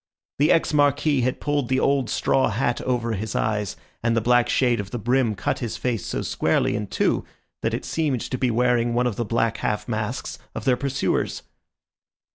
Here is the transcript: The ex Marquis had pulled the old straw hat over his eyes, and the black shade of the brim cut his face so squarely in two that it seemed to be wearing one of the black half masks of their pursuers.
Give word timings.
The 0.39 0.51
ex 0.51 0.73
Marquis 0.73 1.21
had 1.21 1.39
pulled 1.39 1.69
the 1.69 1.79
old 1.79 2.09
straw 2.09 2.49
hat 2.49 2.81
over 2.81 3.11
his 3.11 3.35
eyes, 3.35 3.75
and 4.01 4.17
the 4.17 4.19
black 4.19 4.49
shade 4.49 4.79
of 4.79 4.89
the 4.89 4.97
brim 4.97 5.35
cut 5.35 5.59
his 5.59 5.77
face 5.77 6.07
so 6.07 6.23
squarely 6.23 6.75
in 6.75 6.87
two 6.87 7.23
that 7.61 7.75
it 7.75 7.85
seemed 7.85 8.21
to 8.21 8.37
be 8.39 8.49
wearing 8.49 8.95
one 8.95 9.05
of 9.05 9.15
the 9.15 9.25
black 9.25 9.57
half 9.57 9.87
masks 9.87 10.39
of 10.55 10.65
their 10.65 10.75
pursuers. 10.75 11.43